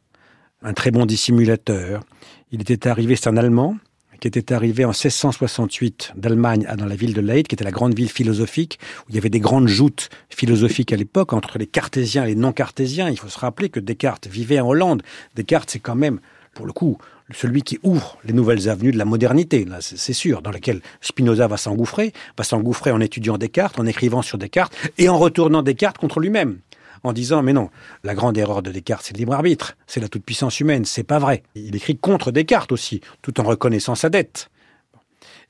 [0.63, 2.03] un très bon dissimulateur.
[2.51, 3.77] Il était arrivé, c'est un Allemand,
[4.19, 7.95] qui était arrivé en 1668 d'Allemagne dans la ville de Leyde, qui était la grande
[7.95, 12.23] ville philosophique, où il y avait des grandes joutes philosophiques à l'époque entre les cartésiens
[12.23, 13.09] et les non-cartésiens.
[13.09, 15.03] Il faut se rappeler que Descartes vivait en Hollande.
[15.35, 16.19] Descartes, c'est quand même,
[16.53, 16.97] pour le coup,
[17.31, 21.57] celui qui ouvre les nouvelles avenues de la modernité, c'est sûr, dans lesquelles Spinoza va
[21.57, 26.19] s'engouffrer, va s'engouffrer en étudiant Descartes, en écrivant sur Descartes, et en retournant Descartes contre
[26.19, 26.59] lui-même
[27.03, 27.69] en disant mais non,
[28.03, 31.19] la grande erreur de Descartes, c'est le libre arbitre, c'est la toute-puissance humaine, c'est pas
[31.19, 31.43] vrai.
[31.55, 34.49] Il écrit contre Descartes aussi, tout en reconnaissant sa dette.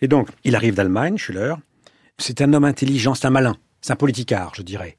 [0.02, 1.56] Et donc, il arrive d'Allemagne, Schiller.
[2.18, 4.98] C'est un homme intelligent, c'est un malin, c'est un politicard, je dirais.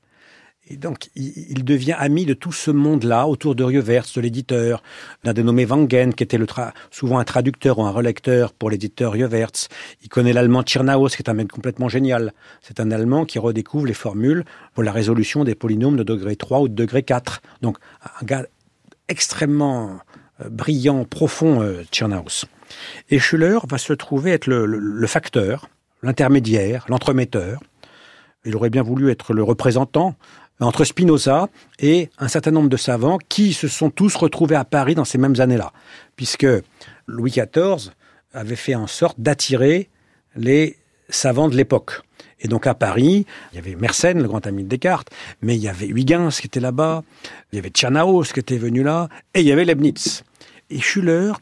[0.76, 4.83] Donc, il, devient ami de tout ce monde-là, autour de Rieuvers, de l'éditeur,
[5.24, 6.38] d'un dénommé Wangen, qui était
[6.90, 9.50] souvent un traducteur ou un relecteur pour l'éditeur Rieuvers.
[10.02, 12.33] Il connaît l'allemand Tschirnaus, qui est un mec complètement génial.
[12.61, 16.61] C'est un allemand qui redécouvre les formules pour la résolution des polynômes de degré 3
[16.61, 17.40] ou de degré 4.
[17.62, 17.78] Donc,
[18.20, 18.44] un gars
[19.09, 20.00] extrêmement
[20.42, 22.44] euh, brillant, profond, euh, Tschirnaus.
[23.09, 25.70] Et Schuller va se trouver être le facteur,
[26.02, 27.61] l'intermédiaire, l'entremetteur.
[28.44, 30.14] Il aurait bien voulu être le représentant
[30.61, 34.94] entre Spinoza et un certain nombre de savants qui se sont tous retrouvés à Paris
[34.94, 35.73] dans ces mêmes années-là,
[36.16, 36.47] puisque
[37.07, 37.90] Louis XIV
[38.33, 39.88] avait fait en sorte d'attirer
[40.37, 40.77] les
[41.09, 42.03] savants de l'époque.
[42.40, 45.11] Et donc à Paris, il y avait Mersenne, le grand ami de Descartes,
[45.42, 47.03] mais il y avait Huygens qui était là-bas,
[47.53, 50.23] il y avait Tchernaos qui était venu là, et il y avait Leibniz.
[50.71, 51.33] Et Schuller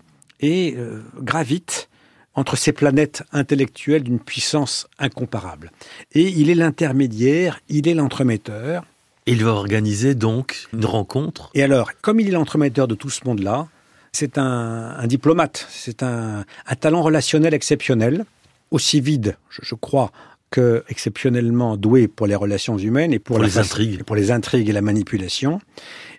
[0.41, 1.89] est euh, gravite
[2.35, 5.73] entre ces planètes intellectuelles d'une puissance incomparable.
[6.13, 8.85] Et il est l'intermédiaire, il est l'entremetteur,
[9.27, 11.51] il va organiser donc une rencontre.
[11.55, 13.69] Et alors, comme il est l'entremetteur de tout ce monde-là,
[14.13, 16.45] c'est un, diplomate, c'est un,
[16.81, 18.25] talent relationnel exceptionnel,
[18.71, 20.11] aussi vide, je, crois,
[20.51, 24.03] que exceptionnellement doué pour les relations humaines et pour, les intrigues.
[24.05, 25.61] pour les intrigues et la manipulation.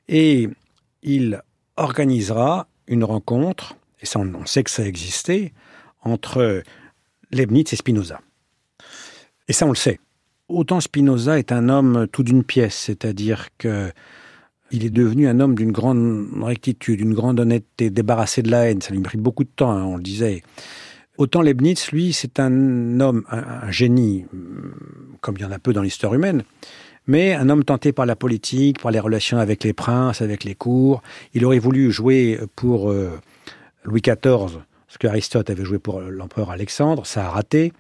[0.08, 0.50] Et
[1.02, 1.42] il
[1.76, 5.54] organisera une rencontre, et ça on, on sait que ça a existé,
[6.04, 6.62] entre
[7.32, 8.22] Leibniz et Spinoza.
[9.48, 10.00] Et ça on le sait.
[10.50, 13.92] Autant Spinoza est un homme tout d'une pièce, c'est-à-dire que
[14.72, 18.82] il est devenu un homme d'une grande rectitude, d'une grande honnêteté, débarrassé de la haine.
[18.82, 20.44] Ça lui a beaucoup de temps, hein, on le disait.
[21.18, 24.26] Autant Leibniz, lui, c'est un homme, un, génie,
[25.22, 26.44] comme il y en a peu dans l'histoire humaine,
[27.08, 30.54] mais un homme tenté par la politique, par les relations avec les princes, avec les
[30.54, 31.02] cours.
[31.34, 33.20] Il aurait voulu jouer pour euh,
[33.84, 37.74] Louis XIV ce que Aristote avait joué pour l'empereur Alexandre, ça a raté.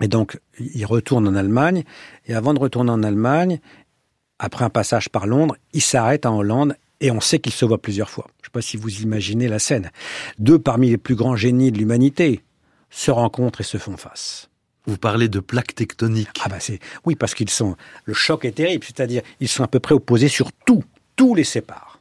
[0.00, 1.84] Et donc, il retourne en Allemagne.
[2.26, 3.60] Et avant de retourner en Allemagne,
[4.38, 7.80] après un passage par Londres, il s'arrête en Hollande et on sait qu'il se voit
[7.80, 8.26] plusieurs fois.
[8.28, 9.90] Je ne sais pas si vous imaginez la scène.
[10.38, 12.42] Deux parmi les plus grands génies de l'humanité
[12.90, 14.48] se rencontrent et se font face.
[14.86, 16.40] Vous parlez de plaques tectoniques.
[16.44, 19.68] Ah bah c'est oui parce qu'ils sont le choc est terrible, c'est-à-dire ils sont à
[19.68, 20.84] peu près opposés sur tout,
[21.16, 22.00] tout les sépare.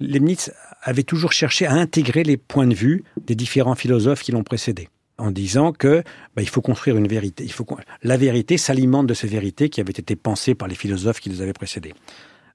[0.00, 4.42] Leibniz avait toujours cherché à intégrer les points de vue des différents philosophes qui l'ont
[4.42, 4.88] précédé
[5.18, 6.02] en disant que
[6.34, 7.44] bah, il faut construire une vérité.
[7.44, 7.66] Il faut
[8.02, 11.40] la vérité s'alimente de ces vérités qui avaient été pensées par les philosophes qui les
[11.40, 11.94] avaient précédés.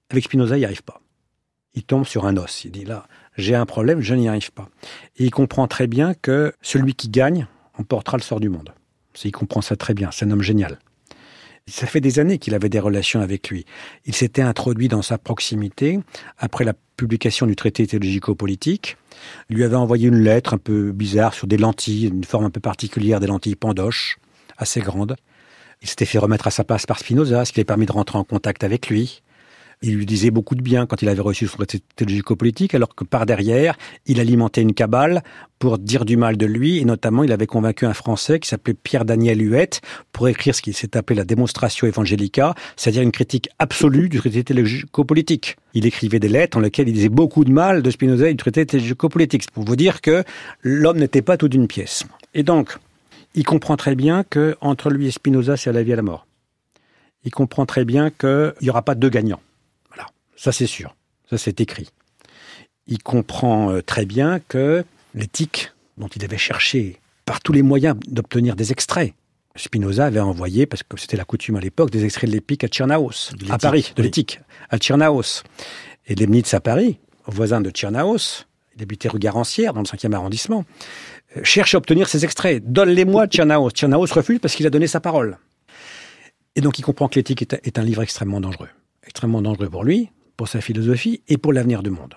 [0.09, 1.01] Avec Spinoza, il n'y arrive pas.
[1.75, 2.65] Il tombe sur un os.
[2.65, 4.69] Il dit là, j'ai un problème, je n'y arrive pas.
[5.17, 8.73] Et il comprend très bien que celui qui gagne emportera le sort du monde.
[9.23, 10.09] Il comprend ça très bien.
[10.11, 10.79] C'est un homme génial.
[11.67, 13.65] Ça fait des années qu'il avait des relations avec lui.
[14.05, 15.99] Il s'était introduit dans sa proximité
[16.37, 18.97] après la publication du traité théologico-politique.
[19.49, 22.49] Il lui avait envoyé une lettre un peu bizarre sur des lentilles, une forme un
[22.49, 24.17] peu particulière des lentilles pandoches,
[24.57, 25.15] assez grandes.
[25.81, 27.91] Il s'était fait remettre à sa place par Spinoza, ce qui lui a permis de
[27.91, 29.21] rentrer en contact avec lui.
[29.81, 33.05] Il lui disait beaucoup de bien quand il avait reçu son traité théologico-politique, alors que
[33.05, 35.23] par derrière, il alimentait une cabale
[35.57, 38.73] pour dire du mal de lui, et notamment il avait convaincu un Français qui s'appelait
[38.73, 39.79] Pierre-Daniel Huette
[40.11, 44.43] pour écrire ce qui s'est appelé la Demonstratio Evangelica, c'est-à-dire une critique absolue du traité
[44.43, 45.55] théologico-politique.
[45.73, 48.37] Il écrivait des lettres dans lesquelles il disait beaucoup de mal de Spinoza et du
[48.37, 50.25] traité théologico-politique, pour vous dire que
[50.61, 52.03] l'homme n'était pas tout d'une pièce.
[52.33, 52.77] Et donc,
[53.33, 56.01] il comprend très bien que entre lui et Spinoza, c'est à la vie à la
[56.01, 56.27] mort.
[57.23, 59.39] il comprend très bien qu'il n'y aura pas deux gagnants.
[60.39, 60.95] Ça c'est sûr,
[61.29, 61.89] ça c'est écrit.
[62.87, 67.97] Il comprend euh, très bien que l'éthique dont il avait cherché par tous les moyens
[68.07, 69.13] d'obtenir des extraits,
[69.57, 72.69] Spinoza avait envoyé, parce que c'était la coutume à l'époque, des extraits de l'épique à
[72.69, 75.43] Tchernaos, à Paris, de l'éthique, à Tchernaos.
[76.07, 78.45] Et Leibniz à Paris, voisin de Tchernaos,
[78.77, 80.63] il habitait rue Garancière, dans le 5e arrondissement,
[81.35, 82.63] euh, cherche à obtenir ces extraits.
[82.65, 83.71] Donne-les-moi, Tchernaos.
[83.71, 85.37] Tchernaos refuse parce qu'il a donné sa parole.
[86.55, 88.69] Et donc il comprend que l'éthique est un livre extrêmement dangereux.
[89.03, 92.13] Extrêmement dangereux pour lui, pour sa philosophie et pour l'avenir du monde.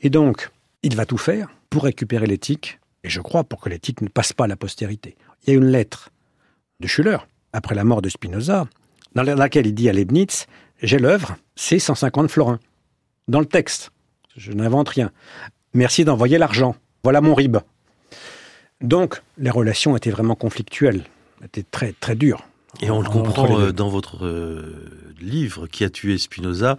[0.00, 0.50] Et donc,
[0.82, 4.32] il va tout faire pour récupérer l'éthique, et je crois pour que l'éthique ne passe
[4.32, 5.14] pas à la postérité.
[5.44, 6.10] Il y a une lettre
[6.80, 7.18] de Schuller,
[7.52, 8.66] après la mort de Spinoza,
[9.14, 10.46] dans laquelle il dit à Leibniz
[10.82, 12.58] J'ai l'œuvre, c'est 150 florins.
[13.28, 13.92] Dans le texte,
[14.36, 15.12] je n'invente rien.
[15.74, 16.74] Merci d'envoyer l'argent.
[17.04, 17.58] Voilà mon rib.
[18.80, 21.04] Donc, les relations étaient vraiment conflictuelles,
[21.44, 22.48] étaient très, très dures.
[22.80, 26.76] Et on le comprend euh, dans votre euh, livre, Qui a tué Spinoza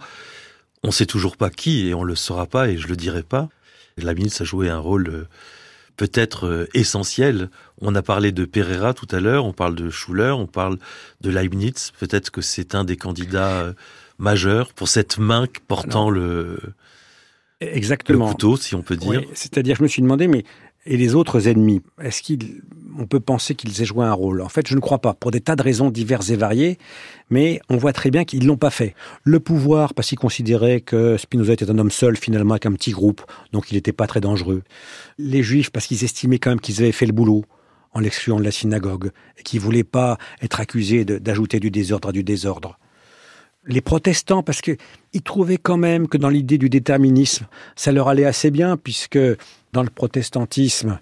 [0.82, 2.96] On ne sait toujours pas qui, et on ne le saura pas, et je le
[2.96, 3.48] dirai pas.
[3.96, 5.28] La ministre a joué un rôle euh,
[5.96, 7.48] peut-être essentiel.
[7.80, 10.78] On a parlé de Pereira tout à l'heure, on parle de Schuller, on parle
[11.22, 11.92] de Leibniz.
[11.98, 13.72] Peut-être que c'est un des candidats
[14.18, 16.58] majeurs pour cette main portant le,
[17.60, 18.26] Exactement.
[18.26, 19.22] le couteau, si on peut dire.
[19.32, 20.44] C'est-à-dire, je me suis demandé, mais
[20.86, 24.40] et les autres ennemis, est-ce qu'on peut penser qu'ils aient joué un rôle?
[24.40, 26.78] En fait, je ne crois pas, pour des tas de raisons diverses et variées,
[27.28, 28.94] mais on voit très bien qu'ils ne l'ont pas fait.
[29.24, 32.92] Le pouvoir, parce qu'ils considéraient que Spinoza était un homme seul, finalement, avec un petit
[32.92, 33.22] groupe,
[33.52, 34.62] donc il n'était pas très dangereux.
[35.18, 37.44] Les juifs, parce qu'ils estimaient quand même qu'ils avaient fait le boulot
[37.92, 42.10] en l'excluant de la synagogue, et qu'ils ne voulaient pas être accusés d'ajouter du désordre
[42.10, 42.78] à du désordre
[43.68, 48.24] les protestants, parce qu'ils trouvaient quand même que dans l'idée du déterminisme, ça leur allait
[48.24, 49.18] assez bien, puisque
[49.76, 51.00] dans le protestantisme,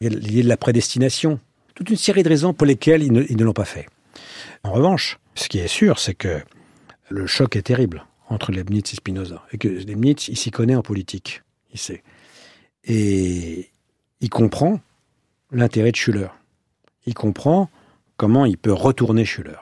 [0.00, 1.40] il y a de la prédestination.
[1.74, 3.88] Toute une série de raisons pour lesquelles ils ne, l'ont pas fait.
[4.62, 6.40] En revanche, ce qui est sûr, c'est que
[7.08, 9.42] le choc est terrible entre Leibniz et Spinoza.
[9.50, 11.42] Et que Leibniz, il s'y connaît en politique.
[11.72, 12.04] Il sait.
[12.84, 13.70] Et
[14.20, 14.80] il comprend
[15.50, 16.28] l'intérêt de Schuller.
[17.06, 17.70] Il comprend
[18.16, 19.58] comment il peut retourner Schuller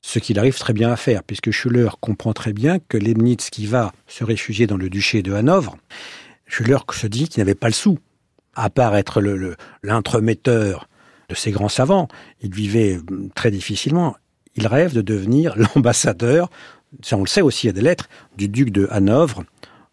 [0.00, 3.64] ce qu'il arrive très bien à faire, puisque Schuller comprend très bien que Leibniz, qui
[3.64, 5.78] va se réfugier dans le duché de Hanovre,
[6.46, 7.98] Schuller se dit qu'il n'avait pas le sou.
[8.54, 9.20] À part être
[9.82, 10.88] l'entremetteur
[11.28, 12.08] de ces grands savants,
[12.40, 13.00] il vivait
[13.34, 14.16] très difficilement.
[14.54, 16.50] Il rêve de devenir l'ambassadeur,
[17.02, 19.44] ça on le sait aussi, il a des lettres, du duc de Hanovre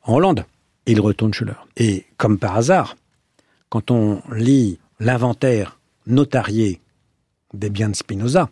[0.04, 0.46] en Hollande.
[0.86, 1.54] Et il retourne Schuller.
[1.78, 2.96] Et comme par hasard,
[3.70, 6.82] quand on lit l'inventaire notarié
[7.54, 8.50] des biens de Spinoza,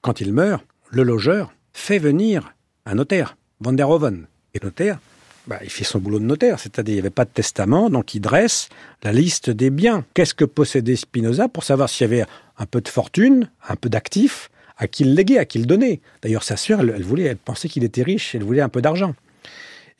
[0.00, 4.26] quand il meurt, le logeur fait venir un notaire, Van der Hoven.
[4.62, 4.98] Notaire,
[5.46, 8.14] bah, il fait son boulot de notaire, c'est-à-dire il n'y avait pas de testament, donc
[8.14, 8.68] il dresse
[9.02, 10.04] la liste des biens.
[10.14, 12.24] Qu'est-ce que possédait Spinoza pour savoir s'il y avait
[12.58, 16.00] un peu de fortune, un peu d'actifs, à qui le léguer, à qui le donner?
[16.22, 19.14] D'ailleurs, sa sœur, elle, voulait, elle pensait qu'il était riche, elle voulait un peu d'argent.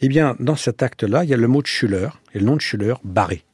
[0.01, 2.57] Eh bien, dans cet acte-là, il y a le mot de Schuller et le nom
[2.57, 3.45] de Schuller barré.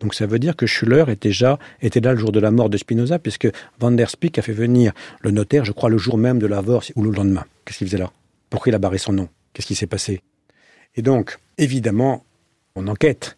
[0.00, 2.70] Donc ça veut dire que Schuller était déjà était là le jour de la mort
[2.70, 3.48] de Spinoza, puisque
[3.80, 6.62] Van der Spieck a fait venir le notaire, je crois, le jour même de la
[6.62, 7.44] mort ou le lendemain.
[7.64, 8.12] Qu'est-ce qu'il faisait là?
[8.50, 9.28] Pourquoi il a barré son nom?
[9.52, 10.20] Qu'est-ce qui s'est passé?
[10.96, 12.24] Et donc, évidemment,
[12.76, 13.36] mon enquête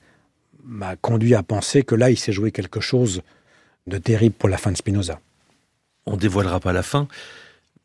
[0.64, 3.22] m'a conduit à penser que là, il s'est joué quelque chose
[3.86, 5.20] de terrible pour la fin de Spinoza.
[6.06, 7.08] On dévoilera pas la fin,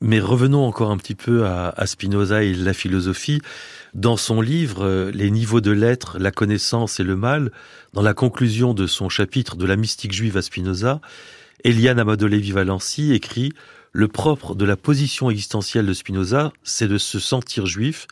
[0.02, 3.42] mais revenons encore un petit peu à, Spinoza et la philosophie.
[3.94, 7.52] Dans son livre euh, Les niveaux de l'être, la connaissance et le mal,
[7.94, 11.00] dans la conclusion de son chapitre de la mystique juive à Spinoza,
[11.64, 13.54] Eliane Amadolevi Valenci écrit
[13.94, 18.08] Le propre de la position existentielle de Spinoza, c'est de se sentir juif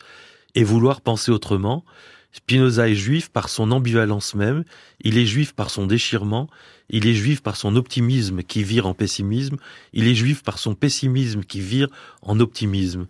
[0.54, 1.84] et vouloir penser autrement.
[2.32, 4.64] Spinoza est juif par son ambivalence même,
[5.00, 6.48] il est juif par son déchirement,
[6.90, 9.56] il est juif par son optimisme qui vire en pessimisme,
[9.92, 11.88] il est juif par son pessimisme qui vire
[12.22, 13.06] en optimisme.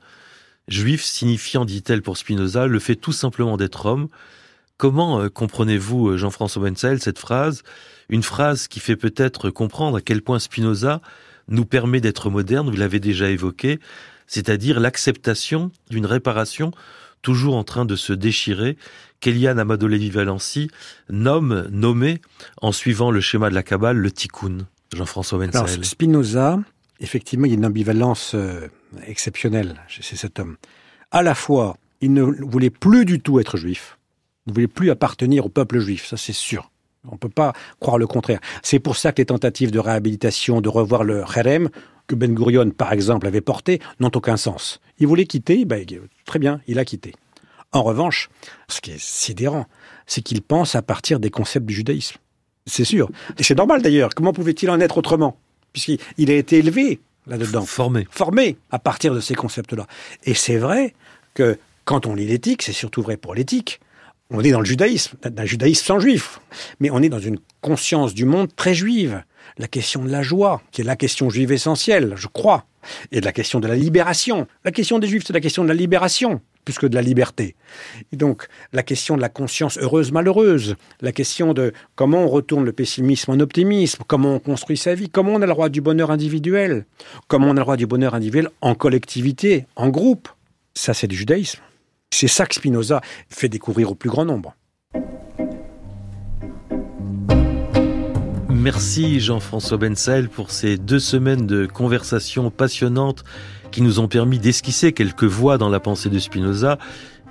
[0.68, 4.09] Juif signifiant, dit-elle pour Spinoza, le fait tout simplement d'être homme.
[4.76, 7.62] Comment euh, comprenez-vous, euh, Jean-François Wenzel, cette phrase?
[8.11, 11.00] Une phrase qui fait peut-être comprendre à quel point Spinoza
[11.48, 13.78] nous permet d'être moderne, vous l'avez déjà évoqué,
[14.26, 16.72] c'est-à-dire l'acceptation d'une réparation
[17.24, 18.76] toujours en train de se déchirer,
[19.18, 20.68] qu'Eliane Amadolevi Valenci
[21.08, 22.20] nomme, nommé,
[22.60, 24.58] en suivant le schéma de la Kabbale, le tikkun.
[24.94, 25.84] Jean-François Wenzel.
[25.84, 26.60] Spinoza,
[27.00, 28.68] effectivement, il y a une ambivalence euh,
[29.06, 30.56] exceptionnelle chez cet homme.
[31.10, 33.98] À la fois, il ne voulait plus du tout être juif,
[34.46, 36.70] il ne voulait plus appartenir au peuple juif, ça c'est sûr.
[37.08, 38.40] On ne peut pas croire le contraire.
[38.62, 41.68] C'est pour ça que les tentatives de réhabilitation, de revoir le Kherem,
[42.07, 44.81] que Ben Gurion, par exemple, avait porté, n'ont aucun sens.
[44.99, 45.85] Il voulait quitter, ben,
[46.25, 47.14] très bien, il a quitté.
[47.73, 48.31] En revanche,
[48.69, 49.67] ce qui est sidérant,
[50.07, 52.17] c'est qu'il pense à partir des concepts du judaïsme.
[52.67, 53.11] C'est sûr.
[53.38, 54.11] Et c'est normal d'ailleurs.
[54.14, 55.37] Comment pouvait-il en être autrement?
[55.73, 57.62] Puisqu'il a été élevé là-dedans.
[57.62, 58.07] Formé.
[58.11, 59.87] Formé à partir de ces concepts-là.
[60.25, 60.95] Et c'est vrai
[61.35, 63.81] que quand on lit l'éthique, c'est surtout vrai pour l'éthique,
[64.30, 66.40] on est dans le judaïsme, d'un judaïsme sans juif,
[66.80, 69.22] mais on est dans une conscience du monde très juive.
[69.58, 72.64] La question de la joie, qui est la question juive essentielle, je crois,
[73.12, 74.46] et de la question de la libération.
[74.64, 77.54] La question des juifs, c'est la question de la libération, plus que de la liberté.
[78.12, 82.64] Et donc, la question de la conscience heureuse, malheureuse, la question de comment on retourne
[82.64, 85.82] le pessimisme en optimisme, comment on construit sa vie, comment on a le droit du
[85.82, 86.87] bonheur individuel,
[87.28, 90.28] comment on a le droit du bonheur individuel en collectivité, en groupe.
[90.74, 91.60] Ça, c'est du judaïsme.
[92.14, 94.55] C'est ça que Spinoza fait découvrir au plus grand nombre.
[98.48, 103.24] Merci Jean-François Bensel pour ces deux semaines de conversations passionnantes
[103.72, 106.79] qui nous ont permis d'esquisser quelques voies dans la pensée de Spinoza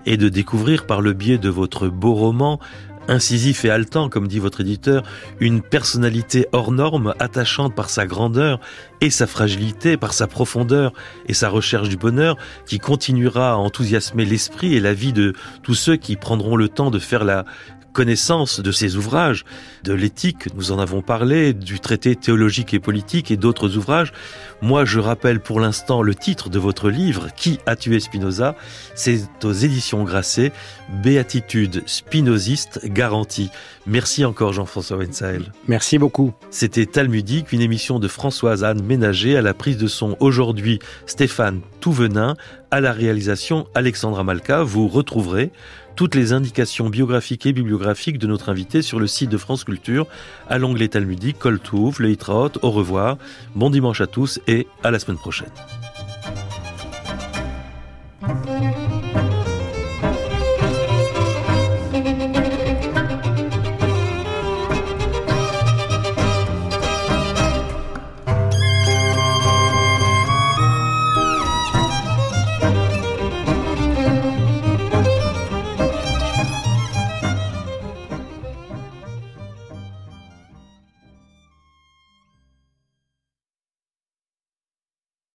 [0.05, 2.59] et de découvrir par le biais de votre beau roman
[3.07, 5.03] incisif et haletant, comme dit votre éditeur,
[5.39, 8.59] une personnalité hors norme, attachante par sa grandeur
[9.01, 10.93] et sa fragilité, par sa profondeur
[11.27, 15.75] et sa recherche du bonheur, qui continuera à enthousiasmer l'esprit et la vie de tous
[15.75, 17.45] ceux qui prendront le temps de faire la
[17.93, 19.45] connaissance de ces ouvrages,
[19.83, 24.11] de l'éthique, nous en avons parlé, du traité théologique et politique et d'autres ouvrages.
[24.61, 28.55] Moi, je rappelle pour l'instant le titre de votre livre, Qui a tué Spinoza?
[28.95, 30.51] C'est aux éditions Grasset,
[31.03, 33.49] Béatitude spinoziste garantie.
[33.85, 35.51] Merci encore Jean-François Wensael.
[35.67, 36.33] Merci beaucoup.
[36.49, 41.61] C'était Talmudique, une émission de Françoise Anne Ménager à la prise de son aujourd'hui Stéphane
[41.79, 42.35] Touvenin,
[42.71, 44.63] à la réalisation Alexandra Malka.
[44.63, 45.51] Vous retrouverez
[45.95, 50.07] toutes les indications biographiques et bibliographiques de notre invité sur le site de France Culture
[50.49, 52.51] à l'onglet Talmudique, Coltouve, le Hitraot.
[52.61, 53.17] Au revoir,
[53.55, 55.51] bon dimanche à tous et à la semaine prochaine.